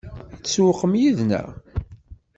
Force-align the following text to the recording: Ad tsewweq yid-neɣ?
Ad 0.35 0.41
tsewweq 0.43 0.81
yid-neɣ? 0.95 1.47